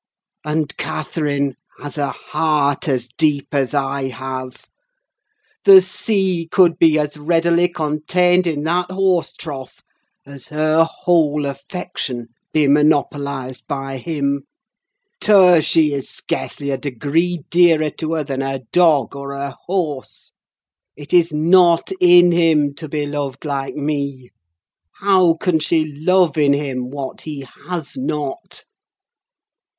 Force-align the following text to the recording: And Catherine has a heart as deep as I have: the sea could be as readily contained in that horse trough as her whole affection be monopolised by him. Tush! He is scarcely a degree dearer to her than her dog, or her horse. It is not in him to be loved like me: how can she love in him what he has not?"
And 0.43 0.75
Catherine 0.77 1.53
has 1.77 1.99
a 1.99 2.09
heart 2.09 2.87
as 2.87 3.07
deep 3.19 3.53
as 3.53 3.75
I 3.75 4.07
have: 4.07 4.65
the 5.63 5.79
sea 5.79 6.47
could 6.51 6.79
be 6.79 6.97
as 6.97 7.17
readily 7.17 7.67
contained 7.67 8.47
in 8.47 8.63
that 8.63 8.89
horse 8.89 9.35
trough 9.35 9.83
as 10.25 10.47
her 10.47 10.85
whole 10.85 11.45
affection 11.45 12.29
be 12.51 12.67
monopolised 12.67 13.67
by 13.67 13.97
him. 13.97 14.45
Tush! 15.19 15.75
He 15.75 15.93
is 15.93 16.09
scarcely 16.09 16.71
a 16.71 16.79
degree 16.79 17.43
dearer 17.51 17.91
to 17.99 18.13
her 18.13 18.23
than 18.23 18.41
her 18.41 18.61
dog, 18.71 19.15
or 19.15 19.37
her 19.37 19.53
horse. 19.67 20.31
It 20.95 21.13
is 21.13 21.31
not 21.31 21.91
in 21.99 22.31
him 22.31 22.73
to 22.73 22.89
be 22.89 23.05
loved 23.05 23.45
like 23.45 23.75
me: 23.75 24.31
how 24.93 25.35
can 25.35 25.59
she 25.59 25.85
love 25.85 26.39
in 26.39 26.53
him 26.53 26.89
what 26.89 27.21
he 27.21 27.45
has 27.67 27.95
not?" 27.97 28.63